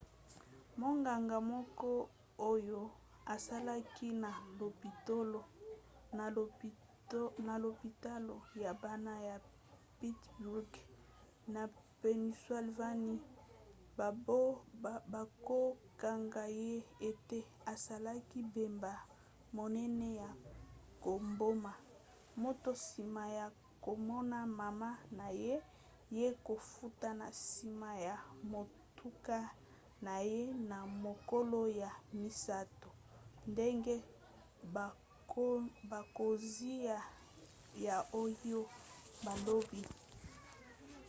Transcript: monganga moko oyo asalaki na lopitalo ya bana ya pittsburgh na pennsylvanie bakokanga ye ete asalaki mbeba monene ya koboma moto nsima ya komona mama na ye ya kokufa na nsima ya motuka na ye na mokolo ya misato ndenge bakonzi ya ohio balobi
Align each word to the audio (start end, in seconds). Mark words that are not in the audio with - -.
monganga 0.79 1.37
moko 1.53 1.89
oyo 2.51 2.79
asalaki 3.35 4.07
na 7.47 7.55
lopitalo 7.63 8.37
ya 8.63 8.71
bana 8.83 9.13
ya 9.29 9.35
pittsburgh 9.99 10.73
na 11.53 11.61
pennsylvanie 12.01 13.19
bakokanga 15.15 16.43
ye 16.61 16.73
ete 17.09 17.39
asalaki 17.73 18.39
mbeba 18.49 18.93
monene 19.55 20.07
ya 20.21 20.29
koboma 21.03 21.73
moto 22.43 22.69
nsima 22.79 23.23
ya 23.39 23.47
komona 23.85 24.39
mama 24.59 24.89
na 25.17 25.27
ye 25.43 25.55
ya 26.21 26.29
kokufa 26.45 27.09
na 27.19 27.27
nsima 27.37 27.89
ya 28.07 28.15
motuka 28.51 29.39
na 30.05 30.13
ye 30.31 30.41
na 30.69 30.77
mokolo 31.03 31.59
ya 31.83 31.91
misato 32.21 32.89
ndenge 33.51 33.95
bakonzi 35.91 36.71
ya 37.85 37.95
ohio 38.21 38.61
balobi 39.23 39.83